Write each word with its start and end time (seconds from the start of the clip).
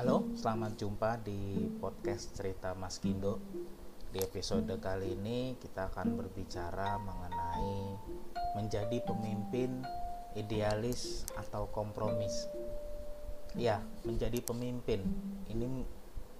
Halo, 0.00 0.32
selamat 0.32 0.80
jumpa 0.80 1.20
di 1.20 1.60
podcast 1.76 2.32
cerita 2.32 2.72
Mas 2.72 2.96
Kindo. 2.96 3.36
Di 4.08 4.16
episode 4.24 4.80
kali 4.80 5.12
ini 5.12 5.60
kita 5.60 5.92
akan 5.92 6.16
berbicara 6.16 6.96
mengenai 6.96 8.00
menjadi 8.56 8.96
pemimpin 9.04 9.84
idealis 10.32 11.28
atau 11.36 11.68
kompromis. 11.68 12.48
Ya, 13.52 13.84
menjadi 14.08 14.40
pemimpin 14.40 15.04
ini 15.52 15.84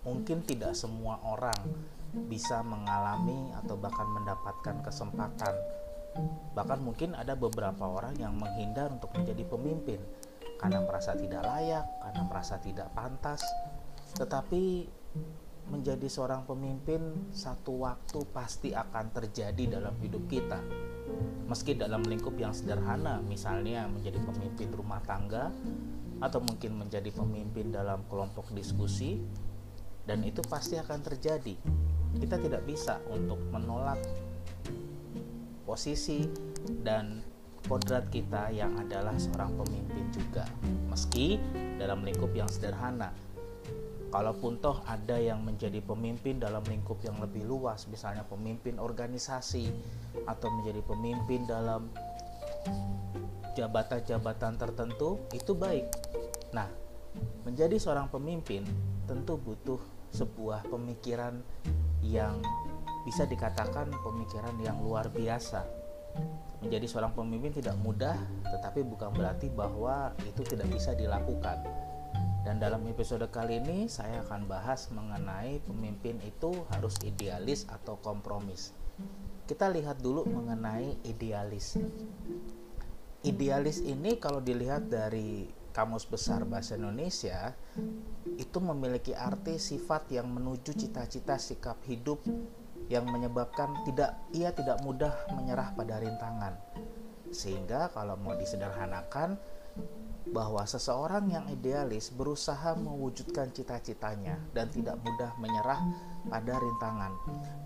mungkin 0.09 0.41
tidak 0.41 0.73
semua 0.73 1.21
orang 1.21 1.61
bisa 2.33 2.65
mengalami 2.65 3.53
atau 3.61 3.77
bahkan 3.77 4.09
mendapatkan 4.09 4.89
kesempatan. 4.89 5.53
Bahkan 6.57 6.81
mungkin 6.81 7.13
ada 7.13 7.37
beberapa 7.37 7.85
orang 7.85 8.17
yang 8.17 8.41
menghindar 8.41 8.89
untuk 8.89 9.13
menjadi 9.13 9.45
pemimpin 9.45 10.01
karena 10.61 10.85
merasa 10.85 11.17
tidak 11.17 11.41
layak, 11.41 11.89
karena 12.05 12.23
merasa 12.29 12.61
tidak 12.61 12.93
pantas. 12.93 13.41
Tetapi 14.13 14.85
menjadi 15.73 16.05
seorang 16.05 16.45
pemimpin 16.45 17.33
satu 17.33 17.89
waktu 17.89 18.21
pasti 18.35 18.77
akan 18.77 19.09
terjadi 19.17 19.81
dalam 19.81 19.97
hidup 20.05 20.29
kita. 20.29 20.61
Meski 21.49 21.81
dalam 21.81 22.05
lingkup 22.05 22.37
yang 22.37 22.53
sederhana, 22.53 23.25
misalnya 23.25 23.89
menjadi 23.89 24.21
pemimpin 24.21 24.69
rumah 24.77 25.01
tangga 25.01 25.49
atau 26.21 26.45
mungkin 26.45 26.77
menjadi 26.77 27.09
pemimpin 27.09 27.73
dalam 27.73 28.05
kelompok 28.13 28.53
diskusi 28.53 29.17
dan 30.05 30.21
itu 30.27 30.45
pasti 30.45 30.77
akan 30.77 31.01
terjadi. 31.01 31.57
Kita 32.21 32.37
tidak 32.37 32.69
bisa 32.69 33.01
untuk 33.09 33.41
menolak 33.49 34.03
posisi 35.65 36.27
dan 36.83 37.23
kodrat 37.71 38.11
kita 38.11 38.51
yang 38.51 38.75
adalah 38.83 39.15
seorang 39.15 39.55
pemimpin 39.55 40.11
juga. 40.11 40.43
Meski 40.91 41.39
dalam 41.79 42.03
lingkup 42.03 42.35
yang 42.35 42.51
sederhana. 42.51 43.15
Kalaupun 44.11 44.59
toh 44.59 44.83
ada 44.91 45.15
yang 45.23 45.39
menjadi 45.47 45.79
pemimpin 45.79 46.43
dalam 46.43 46.67
lingkup 46.67 46.99
yang 47.07 47.15
lebih 47.23 47.47
luas 47.47 47.87
misalnya 47.87 48.27
pemimpin 48.27 48.83
organisasi 48.83 49.71
atau 50.27 50.51
menjadi 50.51 50.83
pemimpin 50.83 51.47
dalam 51.47 51.87
jabatan-jabatan 53.55 54.59
tertentu 54.59 55.23
itu 55.31 55.55
baik. 55.55 55.87
Nah 56.51 56.67
menjadi 57.47 57.79
seorang 57.79 58.11
pemimpin 58.11 58.67
tentu 59.07 59.39
butuh 59.39 59.79
sebuah 60.11 60.67
pemikiran 60.67 61.39
yang 62.03 62.43
bisa 63.07 63.31
dikatakan 63.31 63.95
pemikiran 64.03 64.59
yang 64.59 64.83
luar 64.83 65.07
biasa 65.07 65.63
Menjadi 66.61 66.87
seorang 66.87 67.17
pemimpin 67.17 67.57
tidak 67.57 67.77
mudah, 67.81 68.17
tetapi 68.45 68.85
bukan 68.85 69.17
berarti 69.17 69.49
bahwa 69.49 70.13
itu 70.29 70.45
tidak 70.45 70.69
bisa 70.69 70.93
dilakukan. 70.93 71.65
Dan 72.41 72.57
dalam 72.57 72.85
episode 72.89 73.29
kali 73.29 73.61
ini 73.61 73.85
saya 73.89 74.25
akan 74.25 74.49
bahas 74.49 74.89
mengenai 74.93 75.61
pemimpin 75.65 76.17
itu 76.25 76.53
harus 76.73 76.97
idealis 77.05 77.69
atau 77.69 78.01
kompromis. 78.01 78.73
Kita 79.45 79.69
lihat 79.69 80.01
dulu 80.01 80.25
mengenai 80.25 81.01
idealis. 81.05 81.77
Idealis 83.21 83.85
ini 83.85 84.17
kalau 84.17 84.41
dilihat 84.41 84.89
dari 84.89 85.53
Kamus 85.71 86.09
Besar 86.09 86.43
Bahasa 86.49 86.75
Indonesia 86.75 87.55
itu 88.41 88.59
memiliki 88.59 89.15
arti 89.15 89.61
sifat 89.61 90.11
yang 90.11 90.27
menuju 90.33 90.75
cita-cita 90.75 91.39
sikap 91.39 91.79
hidup 91.87 92.25
yang 92.91 93.07
menyebabkan 93.07 93.71
tidak 93.87 94.19
ia 94.35 94.51
tidak 94.51 94.83
mudah 94.83 95.15
menyerah 95.39 95.71
pada 95.79 96.03
rintangan. 96.03 96.59
Sehingga 97.31 97.95
kalau 97.95 98.19
mau 98.19 98.35
disederhanakan 98.35 99.39
bahwa 100.31 100.67
seseorang 100.67 101.31
yang 101.31 101.47
idealis 101.49 102.11
berusaha 102.11 102.75
mewujudkan 102.77 103.55
cita-citanya 103.55 104.37
dan 104.53 104.69
tidak 104.69 104.99
mudah 105.01 105.31
menyerah 105.39 105.81
pada 106.27 106.55
rintangan. 106.59 107.13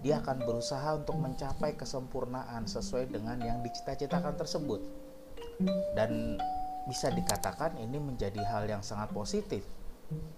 Dia 0.04 0.20
akan 0.20 0.44
berusaha 0.44 1.00
untuk 1.00 1.16
mencapai 1.16 1.74
kesempurnaan 1.74 2.68
sesuai 2.68 3.08
dengan 3.08 3.40
yang 3.40 3.64
dicita-citakan 3.64 4.36
tersebut. 4.36 4.80
Dan 5.96 6.36
bisa 6.84 7.08
dikatakan 7.08 7.80
ini 7.80 7.96
menjadi 7.96 8.44
hal 8.44 8.68
yang 8.68 8.84
sangat 8.84 9.08
positif 9.16 9.64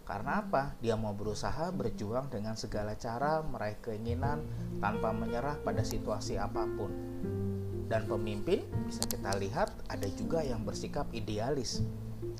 karena 0.06 0.38
apa? 0.47 0.78
Dia 0.78 0.94
mau 0.94 1.12
berusaha 1.19 1.75
berjuang 1.75 2.31
dengan 2.31 2.54
segala 2.54 2.94
cara 2.94 3.43
meraih 3.43 3.75
keinginan 3.82 4.47
tanpa 4.78 5.10
menyerah 5.10 5.59
pada 5.66 5.82
situasi 5.82 6.38
apa 6.38 6.62
pun. 6.62 6.94
Dan 7.91 8.06
pemimpin 8.06 8.62
bisa 8.87 9.03
kita 9.06 9.34
lihat 9.38 9.75
ada 9.91 10.06
juga 10.15 10.47
yang 10.47 10.62
bersikap 10.62 11.10
idealis. 11.10 11.82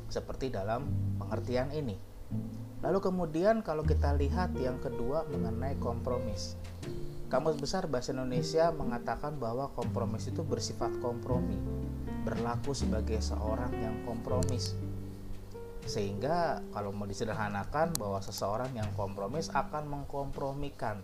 Seperti 0.07 0.55
dalam 0.55 0.87
pengertian 1.19 1.75
ini. 1.75 1.99
Lalu 2.87 3.03
kemudian 3.03 3.67
kalau 3.67 3.83
kita 3.83 4.15
lihat 4.15 4.55
yang 4.55 4.79
kedua 4.79 5.27
mengenai 5.27 5.75
kompromis. 5.83 6.55
Kamus 7.27 7.59
Besar 7.59 7.91
Bahasa 7.91 8.15
Indonesia 8.15 8.71
mengatakan 8.71 9.43
bahwa 9.43 9.67
kompromis 9.75 10.31
itu 10.31 10.47
bersifat 10.47 10.95
kompromi, 11.03 11.59
berlaku 12.23 12.71
sebagai 12.71 13.19
seorang 13.19 13.75
yang 13.75 14.07
kompromis 14.07 14.79
sehingga 15.87 16.61
kalau 16.75 16.91
mau 16.91 17.07
disederhanakan 17.07 17.95
bahwa 17.95 18.19
seseorang 18.19 18.75
yang 18.75 18.91
kompromis 18.99 19.49
akan 19.55 19.87
mengkompromikan 19.87 21.01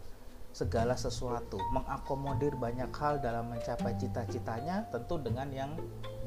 segala 0.53 0.99
sesuatu, 1.01 1.57
mengakomodir 1.73 2.53
banyak 2.61 2.93
hal 2.93 3.23
dalam 3.25 3.49
mencapai 3.49 3.97
cita-citanya 3.97 4.85
tentu 4.93 5.17
dengan 5.17 5.49
yang 5.49 5.73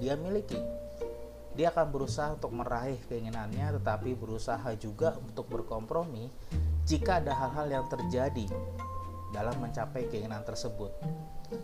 dia 0.02 0.18
miliki. 0.18 0.58
Dia 1.56 1.72
akan 1.72 1.88
berusaha 1.88 2.36
untuk 2.36 2.52
meraih 2.52 3.00
keinginannya 3.08 3.80
tetapi 3.80 4.18
berusaha 4.18 4.76
juga 4.76 5.16
untuk 5.22 5.48
berkompromi 5.48 6.28
jika 6.84 7.24
ada 7.24 7.32
hal-hal 7.32 7.68
yang 7.80 7.86
terjadi 7.88 8.50
dalam 9.32 9.56
mencapai 9.64 10.08
keinginan 10.12 10.44
tersebut. 10.44 10.92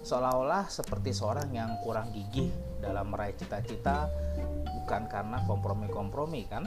Seolah-olah 0.06 0.70
seperti 0.72 1.12
seorang 1.12 1.52
yang 1.52 1.82
kurang 1.82 2.14
gigih 2.14 2.54
dalam 2.80 3.12
meraih 3.12 3.36
cita-cita 3.36 4.08
bukan 4.82 5.08
karena 5.08 5.38
kompromi-kompromi 5.46 6.50
kan 6.50 6.66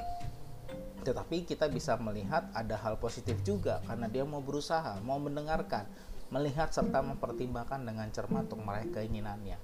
tetapi 1.05 1.45
kita 1.45 1.69
bisa 1.69 1.95
melihat 2.01 2.49
ada 2.57 2.81
hal 2.81 2.97
positif 2.97 3.39
juga 3.45 3.85
karena 3.85 4.09
dia 4.09 4.25
mau 4.25 4.41
berusaha, 4.41 4.97
mau 5.05 5.21
mendengarkan, 5.21 5.85
melihat 6.33 6.73
serta 6.73 7.05
mempertimbangkan 7.05 7.85
dengan 7.85 8.09
cermat 8.09 8.49
untuk 8.49 8.65
meraih 8.65 8.89
keinginannya. 8.89 9.61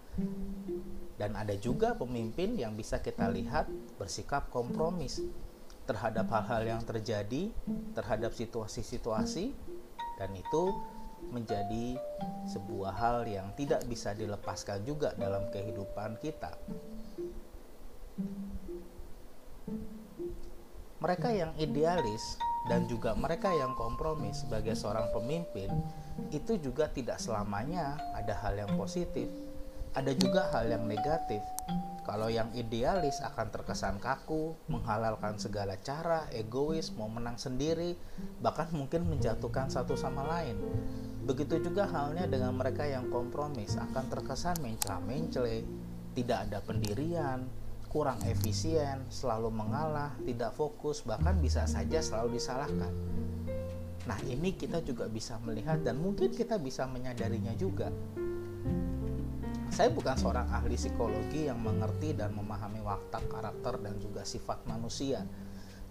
Dan 1.16 1.36
ada 1.36 1.56
juga 1.56 1.96
pemimpin 1.96 2.56
yang 2.56 2.76
bisa 2.76 3.00
kita 3.00 3.32
lihat 3.32 3.68
bersikap 3.96 4.52
kompromis 4.52 5.24
terhadap 5.88 6.28
hal-hal 6.30 6.78
yang 6.78 6.82
terjadi, 6.84 7.50
terhadap 7.96 8.36
situasi-situasi 8.36 9.56
dan 10.20 10.30
itu 10.36 10.64
menjadi 11.32 11.96
sebuah 12.48 12.92
hal 12.96 13.18
yang 13.24 13.52
tidak 13.56 13.84
bisa 13.88 14.12
dilepaskan 14.12 14.84
juga 14.84 15.16
dalam 15.16 15.48
kehidupan 15.52 16.20
kita 16.20 16.56
mereka 21.00 21.32
yang 21.32 21.56
idealis 21.56 22.36
dan 22.68 22.84
juga 22.84 23.16
mereka 23.16 23.48
yang 23.56 23.72
kompromi 23.72 24.36
sebagai 24.36 24.76
seorang 24.76 25.08
pemimpin 25.16 25.72
itu 26.28 26.60
juga 26.60 26.92
tidak 26.92 27.16
selamanya 27.16 27.96
ada 28.12 28.36
hal 28.36 28.60
yang 28.60 28.72
positif. 28.76 29.26
Ada 29.90 30.14
juga 30.14 30.46
hal 30.54 30.70
yang 30.70 30.86
negatif. 30.86 31.42
Kalau 32.06 32.30
yang 32.30 32.52
idealis 32.54 33.18
akan 33.24 33.50
terkesan 33.50 33.98
kaku 33.98 34.54
menghalalkan 34.70 35.40
segala 35.40 35.74
cara 35.82 36.30
egois 36.30 36.94
mau 36.94 37.10
menang 37.10 37.40
sendiri 37.40 37.98
bahkan 38.38 38.70
mungkin 38.70 39.08
menjatuhkan 39.08 39.66
satu 39.72 39.98
sama 39.98 40.22
lain. 40.28 40.60
Begitu 41.26 41.64
juga 41.64 41.90
halnya 41.90 42.28
dengan 42.28 42.54
mereka 42.54 42.86
yang 42.86 43.10
kompromis 43.10 43.74
akan 43.74 44.04
terkesan 44.12 44.62
mencela-mencele 44.62 45.66
tidak 46.14 46.38
ada 46.46 46.58
pendirian 46.62 47.46
kurang 47.90 48.22
efisien, 48.22 49.02
selalu 49.10 49.50
mengalah, 49.50 50.14
tidak 50.22 50.54
fokus, 50.54 51.02
bahkan 51.02 51.34
bisa 51.42 51.66
saja 51.66 51.98
selalu 51.98 52.38
disalahkan. 52.38 52.94
Nah, 54.06 54.18
ini 54.30 54.54
kita 54.54 54.78
juga 54.86 55.10
bisa 55.10 55.36
melihat 55.42 55.82
dan 55.82 55.98
mungkin 55.98 56.30
kita 56.30 56.56
bisa 56.62 56.86
menyadarinya 56.86 57.50
juga. 57.58 57.90
Saya 59.74 59.90
bukan 59.90 60.14
seorang 60.14 60.46
ahli 60.50 60.78
psikologi 60.78 61.50
yang 61.50 61.58
mengerti 61.62 62.14
dan 62.14 62.30
memahami 62.34 62.78
watak, 62.82 63.26
karakter, 63.26 63.82
dan 63.82 63.98
juga 63.98 64.22
sifat 64.22 64.62
manusia, 64.70 65.26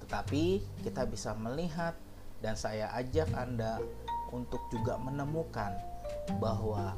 tetapi 0.04 0.64
kita 0.84 1.04
bisa 1.04 1.36
melihat 1.36 1.96
dan 2.40 2.56
saya 2.56 2.92
ajak 2.96 3.28
Anda 3.36 3.80
untuk 4.32 4.60
juga 4.72 4.96
menemukan 4.96 5.76
bahwa 6.40 6.96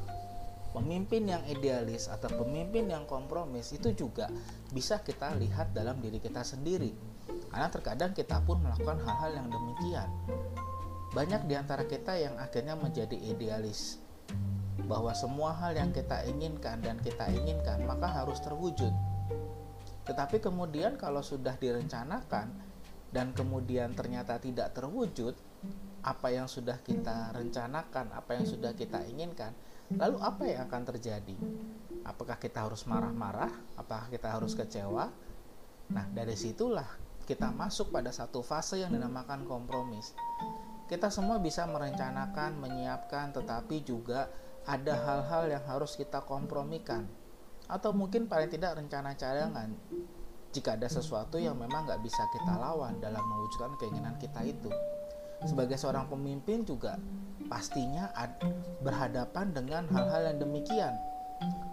pemimpin 0.72 1.28
yang 1.28 1.44
idealis 1.48 2.08
atau 2.08 2.32
pemimpin 2.44 2.88
yang 2.88 3.04
kompromis 3.04 3.76
itu 3.76 3.92
juga 3.92 4.32
bisa 4.72 5.04
kita 5.04 5.36
lihat 5.36 5.76
dalam 5.76 6.00
diri 6.00 6.18
kita 6.18 6.42
sendiri. 6.42 6.92
Karena 7.52 7.68
terkadang 7.68 8.12
kita 8.16 8.40
pun 8.44 8.64
melakukan 8.64 9.00
hal-hal 9.04 9.32
yang 9.44 9.48
demikian. 9.52 10.10
Banyak 11.12 11.44
di 11.48 11.60
antara 11.60 11.84
kita 11.84 12.16
yang 12.16 12.40
akhirnya 12.40 12.80
menjadi 12.80 13.16
idealis. 13.16 14.00
Bahwa 14.88 15.12
semua 15.12 15.52
hal 15.60 15.76
yang 15.76 15.92
kita 15.92 16.24
inginkan 16.28 16.80
dan 16.80 16.98
kita 17.04 17.28
inginkan 17.28 17.84
maka 17.84 18.08
harus 18.08 18.40
terwujud. 18.40 18.92
Tetapi 20.08 20.42
kemudian 20.42 20.96
kalau 20.96 21.22
sudah 21.22 21.54
direncanakan 21.60 22.50
dan 23.12 23.36
kemudian 23.36 23.92
ternyata 23.92 24.40
tidak 24.40 24.72
terwujud 24.72 25.36
apa 26.02 26.34
yang 26.34 26.50
sudah 26.50 26.82
kita 26.82 27.30
rencanakan, 27.38 28.10
apa 28.16 28.40
yang 28.40 28.46
sudah 28.50 28.74
kita 28.74 29.06
inginkan, 29.06 29.54
lalu 29.98 30.18
apa 30.22 30.44
yang 30.48 30.68
akan 30.68 30.82
terjadi? 30.94 31.36
Apakah 32.08 32.38
kita 32.40 32.66
harus 32.66 32.84
marah-marah? 32.88 33.52
Apakah 33.78 34.10
kita 34.10 34.32
harus 34.32 34.56
kecewa? 34.58 35.12
Nah, 35.92 36.06
dari 36.12 36.34
situlah 36.40 36.88
kita 37.28 37.54
masuk 37.54 37.94
pada 37.94 38.10
satu 38.12 38.44
fase 38.44 38.82
yang 38.82 38.92
dinamakan 38.92 39.46
kompromis. 39.46 40.12
Kita 40.92 41.08
semua 41.08 41.40
bisa 41.40 41.64
merencanakan, 41.64 42.60
menyiapkan, 42.60 43.32
tetapi 43.32 43.80
juga 43.88 44.28
ada 44.68 44.94
hal-hal 44.94 45.48
yang 45.48 45.64
harus 45.64 45.96
kita 45.96 46.20
kompromikan. 46.28 47.08
Atau 47.72 47.96
mungkin 47.96 48.28
paling 48.28 48.52
tidak 48.52 48.76
rencana 48.76 49.16
cadangan 49.16 49.72
jika 50.52 50.76
ada 50.76 50.92
sesuatu 50.92 51.40
yang 51.40 51.56
memang 51.56 51.88
nggak 51.88 52.04
bisa 52.04 52.28
kita 52.36 52.60
lawan 52.60 53.00
dalam 53.00 53.24
mewujudkan 53.24 53.80
keinginan 53.80 54.20
kita 54.20 54.44
itu. 54.44 54.68
Sebagai 55.48 55.80
seorang 55.80 56.12
pemimpin 56.12 56.68
juga 56.68 57.00
pastinya 57.52 58.08
berhadapan 58.80 59.52
dengan 59.52 59.84
hal-hal 59.92 60.32
yang 60.32 60.40
demikian. 60.40 60.96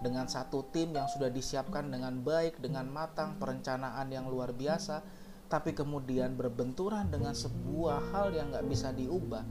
Dengan 0.02 0.26
satu 0.26 0.66
tim 0.74 0.90
yang 0.90 1.06
sudah 1.06 1.30
disiapkan 1.30 1.86
dengan 1.86 2.18
baik, 2.18 2.58
dengan 2.58 2.90
matang, 2.90 3.38
perencanaan 3.38 4.10
yang 4.10 4.26
luar 4.26 4.50
biasa, 4.50 5.06
tapi 5.46 5.70
kemudian 5.76 6.34
berbenturan 6.34 7.06
dengan 7.06 7.30
sebuah 7.30 8.10
hal 8.10 8.34
yang 8.34 8.50
nggak 8.50 8.66
bisa 8.66 8.90
diubah, 8.90 9.46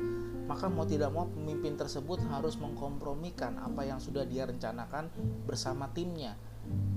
maka 0.51 0.67
mau 0.67 0.83
tidak 0.83 1.15
mau 1.15 1.31
pemimpin 1.31 1.79
tersebut 1.79 2.19
harus 2.27 2.59
mengkompromikan 2.59 3.55
apa 3.63 3.87
yang 3.87 4.03
sudah 4.03 4.27
dia 4.27 4.43
rencanakan 4.49 5.07
bersama 5.47 5.87
timnya 5.95 6.35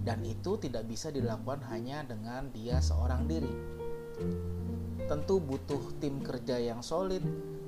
dan 0.03 0.25
itu 0.25 0.57
tidak 0.57 0.89
bisa 0.89 1.13
dilakukan 1.13 1.63
hanya 1.71 2.03
dengan 2.03 2.49
dia 2.51 2.81
seorang 2.81 3.29
diri. 3.29 3.55
Tentu 5.07 5.43
butuh 5.43 5.99
tim 5.99 6.23
kerja 6.23 6.57
yang 6.57 6.81
solid, 6.81 7.23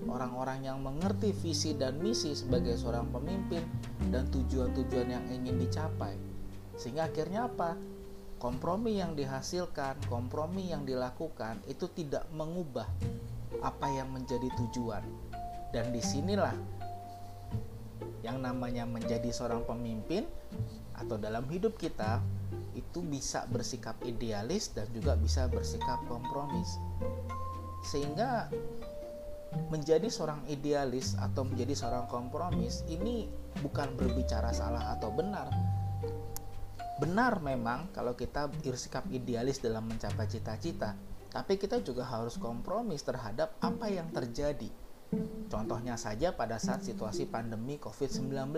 orang-orang 0.08 0.66
yang 0.66 0.78
mengerti 0.82 1.30
visi 1.34 1.74
dan 1.76 1.98
misi 2.00 2.34
sebagai 2.34 2.74
seorang 2.78 3.10
pemimpin 3.12 3.62
dan 4.10 4.26
tujuan-tujuan 4.30 5.08
yang 5.10 5.24
ingin 5.30 5.58
dicapai. 5.60 6.14
Sehingga 6.74 7.10
akhirnya 7.10 7.46
apa? 7.46 7.76
Kompromi 8.42 8.98
yang 8.98 9.14
dihasilkan, 9.14 10.02
kompromi 10.10 10.74
yang 10.74 10.82
dilakukan 10.82 11.62
itu 11.70 11.86
tidak 11.94 12.26
mengubah 12.34 12.90
apa 13.62 13.86
yang 13.94 14.10
menjadi 14.10 14.50
tujuan. 14.58 15.04
Dan 15.70 15.94
di 15.94 16.02
sinilah 16.02 16.54
yang 18.26 18.42
namanya 18.42 18.86
menjadi 18.86 19.30
seorang 19.30 19.62
pemimpin 19.62 20.26
atau 20.98 21.18
dalam 21.18 21.46
hidup 21.50 21.78
kita 21.78 22.22
itu 22.72 23.04
bisa 23.04 23.44
bersikap 23.50 23.98
idealis 24.02 24.72
dan 24.72 24.88
juga 24.90 25.14
bisa 25.14 25.46
bersikap 25.46 26.00
kompromis. 26.08 26.78
Sehingga 27.84 28.48
menjadi 29.68 30.08
seorang 30.08 30.44
idealis 30.48 31.16
atau 31.16 31.44
menjadi 31.44 31.76
seorang 31.76 32.06
kompromis 32.08 32.84
ini 32.88 33.28
bukan 33.60 33.96
berbicara 33.96 34.52
salah 34.52 34.92
atau 34.96 35.12
benar. 35.12 35.48
Benar 37.00 37.42
memang 37.42 37.90
kalau 37.90 38.14
kita 38.14 38.46
bersikap 38.62 39.08
idealis 39.10 39.58
dalam 39.58 39.90
mencapai 39.90 40.28
cita-cita, 40.30 40.94
tapi 41.32 41.58
kita 41.58 41.82
juga 41.82 42.06
harus 42.06 42.38
kompromis 42.38 43.02
terhadap 43.02 43.58
apa 43.58 43.90
yang 43.90 44.08
terjadi. 44.14 44.70
Contohnya 45.50 46.00
saja 46.00 46.32
pada 46.32 46.56
saat 46.56 46.86
situasi 46.86 47.28
pandemi 47.28 47.76
COVID-19 47.76 48.56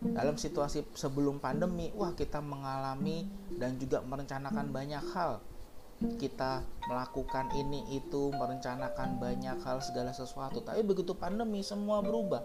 dalam 0.00 0.40
situasi 0.40 0.88
sebelum 0.96 1.44
pandemi, 1.44 1.92
wah 1.92 2.16
kita 2.16 2.40
mengalami 2.40 3.28
dan 3.52 3.76
juga 3.76 4.00
merencanakan 4.00 4.72
banyak 4.72 5.04
hal. 5.12 5.44
Kita 6.00 6.64
melakukan 6.88 7.52
ini 7.52 7.84
itu, 7.92 8.32
merencanakan 8.32 9.20
banyak 9.20 9.60
hal 9.60 9.84
segala 9.84 10.16
sesuatu. 10.16 10.64
Tapi 10.64 10.80
begitu 10.80 11.12
pandemi 11.12 11.60
semua 11.60 12.00
berubah. 12.00 12.40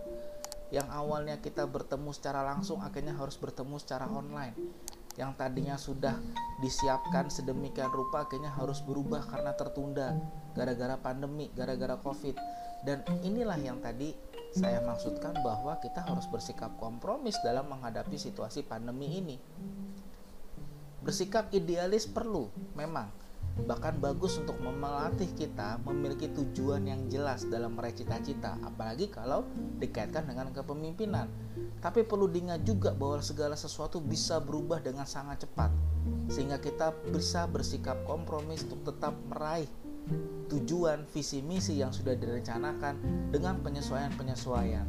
Yang 0.73 0.87
awalnya 0.91 1.39
kita 1.39 1.63
bertemu 1.63 2.11
secara 2.11 2.43
langsung 2.43 2.83
akhirnya 2.83 3.15
harus 3.15 3.39
bertemu 3.39 3.79
secara 3.79 4.11
online. 4.11 4.55
Yang 5.15 5.31
tadinya 5.39 5.79
sudah 5.79 6.19
disiapkan 6.59 7.31
sedemikian 7.31 7.87
rupa 7.87 8.27
akhirnya 8.27 8.51
harus 8.51 8.83
berubah 8.83 9.23
karena 9.23 9.55
tertunda 9.55 10.11
gara-gara 10.51 10.99
pandemi, 10.99 11.47
gara-gara 11.55 11.95
Covid. 11.95 12.35
Dan 12.83 13.07
inilah 13.23 13.55
yang 13.55 13.79
tadi 13.79 14.11
saya 14.51 14.83
maksudkan 14.83 15.35
bahwa 15.39 15.79
kita 15.79 16.03
harus 16.03 16.27
bersikap 16.27 16.75
kompromis 16.75 17.39
dalam 17.43 17.71
menghadapi 17.71 18.19
situasi 18.19 18.67
pandemi 18.67 19.19
ini. 19.19 19.35
Bersikap 21.03 21.51
idealis 21.55 22.07
perlu, 22.07 22.51
memang. 22.75 23.24
Bahkan 23.55 24.03
bagus 24.03 24.35
untuk 24.35 24.59
memelatih 24.59 25.31
kita 25.31 25.79
memiliki 25.87 26.27
tujuan 26.27 26.83
yang 26.83 27.07
jelas 27.07 27.47
dalam 27.47 27.79
meraih 27.79 27.95
cita-cita, 27.95 28.59
apalagi 28.59 29.07
kalau 29.07 29.47
dikaitkan 29.79 30.27
dengan 30.27 30.51
kepemimpinan. 30.51 31.31
Tapi 31.79 32.03
perlu 32.03 32.27
diingat 32.27 32.67
juga 32.67 32.91
bahwa 32.91 33.23
segala 33.23 33.55
sesuatu 33.55 34.03
bisa 34.03 34.43
berubah 34.43 34.83
dengan 34.83 35.07
sangat 35.07 35.47
cepat, 35.47 35.71
sehingga 36.27 36.59
kita 36.59 36.91
bisa 37.15 37.47
bersikap 37.47 37.95
kompromis 38.03 38.67
untuk 38.67 38.91
tetap 38.91 39.15
meraih 39.31 39.71
tujuan 40.51 41.07
visi 41.09 41.41
misi 41.41 41.81
yang 41.81 41.89
sudah 41.95 42.13
direncanakan 42.13 42.99
dengan 43.31 43.57
penyesuaian-penyesuaian. 43.63 44.85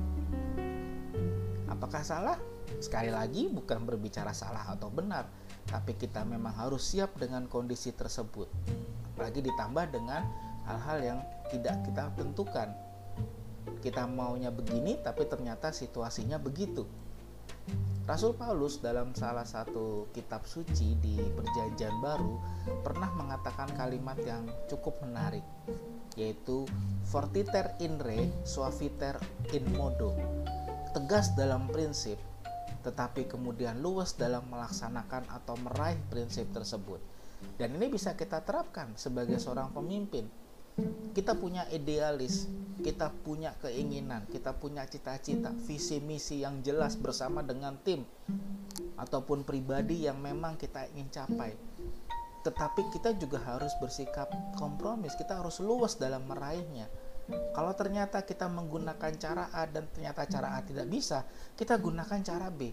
Apakah 1.71 2.03
salah? 2.03 2.37
Sekali 2.83 3.09
lagi 3.09 3.49
bukan 3.49 3.87
berbicara 3.87 4.35
salah 4.37 4.69
atau 4.69 4.93
benar, 4.93 5.31
tapi 5.67 5.99
kita 5.99 6.23
memang 6.23 6.55
harus 6.55 6.83
siap 6.95 7.19
dengan 7.19 7.51
kondisi 7.51 7.91
tersebut. 7.91 8.47
Apalagi 9.15 9.43
ditambah 9.43 9.85
dengan 9.91 10.23
hal-hal 10.67 10.99
yang 11.03 11.19
tidak 11.51 11.83
kita 11.87 12.11
tentukan. 12.15 12.71
Kita 13.83 14.07
maunya 14.07 14.51
begini 14.55 14.99
tapi 15.03 15.27
ternyata 15.27 15.75
situasinya 15.75 16.39
begitu. 16.39 16.87
Rasul 18.07 18.39
Paulus 18.39 18.79
dalam 18.79 19.11
salah 19.19 19.43
satu 19.43 20.07
kitab 20.15 20.47
suci 20.47 20.95
di 21.03 21.19
Perjanjian 21.19 21.99
Baru 21.99 22.39
pernah 22.87 23.11
mengatakan 23.19 23.67
kalimat 23.75 24.15
yang 24.23 24.47
cukup 24.71 25.03
menarik 25.03 25.43
yaitu 26.15 26.65
fortiter 27.03 27.75
in 27.83 27.99
re 27.99 28.31
suaviter 28.47 29.19
in 29.53 29.67
modo 29.75 30.15
tegas 30.95 31.35
dalam 31.35 31.67
prinsip 31.67 32.17
tetapi 32.87 33.27
kemudian 33.27 33.83
luas 33.83 34.15
dalam 34.15 34.47
melaksanakan 34.47 35.27
atau 35.27 35.59
meraih 35.59 35.99
prinsip 36.07 36.47
tersebut 36.55 37.03
dan 37.59 37.75
ini 37.75 37.91
bisa 37.91 38.15
kita 38.15 38.47
terapkan 38.47 38.95
sebagai 38.95 39.43
seorang 39.43 39.75
pemimpin 39.75 40.31
kita 41.17 41.33
punya 41.33 41.65
idealis, 41.73 42.53
kita 42.85 43.09
punya 43.25 43.57
keinginan, 43.65 44.29
kita 44.29 44.53
punya 44.53 44.85
cita-cita, 44.85 45.49
visi 45.65 46.05
misi 46.05 46.45
yang 46.45 46.61
jelas 46.61 47.01
bersama 47.01 47.41
dengan 47.41 47.81
tim 47.81 48.05
ataupun 49.01 49.49
pribadi 49.49 50.05
yang 50.05 50.21
memang 50.21 50.61
kita 50.61 50.85
ingin 50.93 51.09
capai. 51.09 51.57
Tetapi 52.45 52.93
kita 52.93 53.17
juga 53.17 53.41
harus 53.41 53.73
bersikap 53.81 54.29
kompromis, 54.61 55.17
kita 55.17 55.41
harus 55.41 55.65
luas 55.65 55.97
dalam 55.97 56.29
meraihnya. 56.29 56.93
Kalau 57.27 57.73
ternyata 57.75 58.23
kita 58.23 58.47
menggunakan 58.47 59.13
cara 59.19 59.51
A 59.51 59.67
dan 59.67 59.91
ternyata 59.91 60.27
cara 60.31 60.55
A 60.55 60.63
tidak 60.63 60.87
bisa, 60.87 61.27
kita 61.59 61.75
gunakan 61.79 62.23
cara 62.23 62.49
B. 62.55 62.71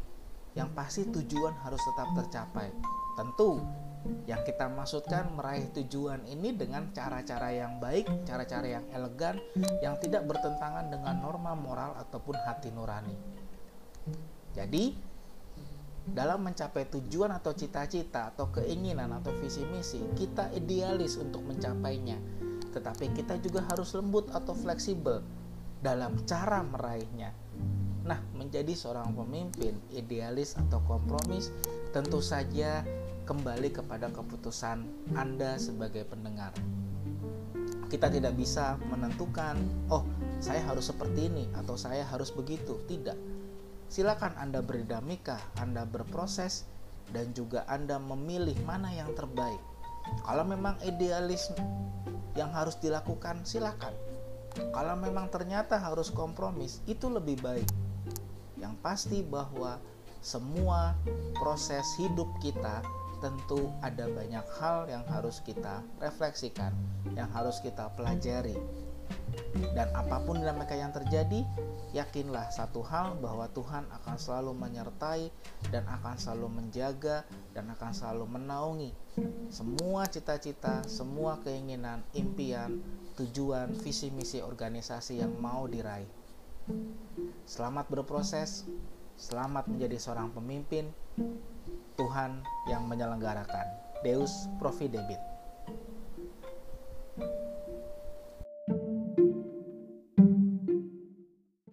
Yang 0.53 0.69
pasti 0.77 1.01
tujuan 1.09 1.57
harus 1.65 1.81
tetap 1.81 2.13
tercapai. 2.13 2.69
Tentu 3.17 3.57
yang 4.27 4.43
kita 4.43 4.67
maksudkan 4.67 5.31
meraih 5.33 5.71
tujuan 5.73 6.27
ini 6.27 6.53
dengan 6.53 6.91
cara-cara 6.91 7.49
yang 7.55 7.79
baik, 7.79 8.27
cara-cara 8.27 8.79
yang 8.79 8.85
elegan, 8.91 9.39
yang 9.79 9.95
tidak 9.97 10.27
bertentangan 10.27 10.91
dengan 10.91 11.23
norma 11.23 11.55
moral 11.55 11.95
ataupun 11.97 12.35
hati 12.35 12.69
nurani. 12.69 13.15
Jadi, 14.53 14.93
dalam 16.03 16.43
mencapai 16.43 16.91
tujuan 16.91 17.31
atau 17.31 17.55
cita-cita 17.55 18.35
atau 18.35 18.51
keinginan 18.51 19.09
atau 19.17 19.31
visi 19.39 19.63
misi, 19.71 20.03
kita 20.19 20.51
idealis 20.51 21.15
untuk 21.15 21.41
mencapainya. 21.47 22.19
Tetapi 22.73 23.13
kita 23.13 23.37
juga 23.39 23.63
harus 23.69 23.93
lembut 23.93 24.27
atau 24.33 24.57
fleksibel 24.57 25.21
dalam 25.83 26.17
cara 26.25 26.65
meraihnya. 26.65 27.31
Nah, 28.03 28.19
menjadi 28.35 28.75
seorang 28.75 29.15
pemimpin 29.15 29.79
idealis 29.95 30.59
atau 30.59 30.83
kompromis 30.83 31.53
tentu 31.95 32.19
saja 32.19 32.83
kembali 33.23 33.71
kepada 33.71 34.11
keputusan 34.11 34.83
Anda 35.15 35.55
sebagai 35.55 36.03
pendengar. 36.03 36.51
Kita 37.87 38.09
tidak 38.09 38.35
bisa 38.35 38.75
menentukan, 38.89 39.55
oh, 39.87 40.03
saya 40.41 40.59
harus 40.65 40.89
seperti 40.89 41.29
ini 41.29 41.45
atau 41.53 41.77
saya 41.77 42.03
harus 42.03 42.33
begitu. 42.33 42.81
Tidak. 42.89 43.15
Silakan 43.87 44.33
Anda 44.35 44.65
berdinamika, 44.65 45.37
Anda 45.61 45.85
berproses 45.85 46.65
dan 47.13 47.31
juga 47.37 47.63
Anda 47.69 48.01
memilih 48.01 48.57
mana 48.65 48.89
yang 48.91 49.13
terbaik. 49.13 49.61
Kalau 50.25 50.43
memang 50.43 50.75
idealis 50.83 51.53
yang 52.33 52.49
harus 52.53 52.77
dilakukan, 52.81 53.45
silakan. 53.45 53.93
Kalau 54.53 54.95
memang 54.97 55.29
ternyata 55.33 55.81
harus 55.81 56.13
kompromis, 56.13 56.81
itu 56.85 57.09
lebih 57.09 57.41
baik. 57.41 57.69
Yang 58.61 58.73
pasti 58.85 59.19
bahwa 59.25 59.81
semua 60.21 60.95
proses 61.35 61.83
hidup 61.99 62.29
kita 62.39 62.85
tentu 63.23 63.71
ada 63.79 64.07
banyak 64.11 64.45
hal 64.59 64.87
yang 64.91 65.03
harus 65.07 65.39
kita 65.41 65.79
refleksikan, 66.03 66.75
yang 67.15 67.31
harus 67.31 67.63
kita 67.63 67.87
pelajari. 67.95 68.59
Dan 69.73 69.89
apa 69.93 70.21
pun 70.21 70.37
dinamika 70.37 70.77
yang 70.77 70.93
terjadi, 70.93 71.45
yakinlah 71.93 72.49
satu 72.53 72.85
hal 72.85 73.17
bahwa 73.17 73.49
Tuhan 73.49 73.85
akan 73.89 74.15
selalu 74.17 74.53
menyertai 74.53 75.29
dan 75.73 75.85
akan 75.89 76.15
selalu 76.17 76.61
menjaga 76.61 77.25
dan 77.53 77.69
akan 77.73 77.91
selalu 77.93 78.25
menaungi 78.29 78.91
semua 79.53 80.09
cita-cita, 80.09 80.81
semua 80.89 81.37
keinginan, 81.45 82.01
impian, 82.17 82.81
tujuan, 83.13 83.69
visi 83.77 84.09
misi 84.09 84.41
organisasi 84.41 85.21
yang 85.21 85.37
mau 85.37 85.69
diraih. 85.69 86.09
Selamat 87.45 87.85
berproses, 87.93 88.65
selamat 89.13 89.69
menjadi 89.69 90.01
seorang 90.01 90.33
pemimpin, 90.33 90.89
Tuhan 91.93 92.41
yang 92.65 92.89
menyelenggarakan. 92.89 93.67
Deus 94.01 94.49
Providebit. 94.57 95.21